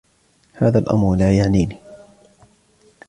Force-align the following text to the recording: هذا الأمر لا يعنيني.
هذا 0.53 0.79
الأمر 0.79 1.15
لا 1.15 1.37
يعنيني. 1.37 1.77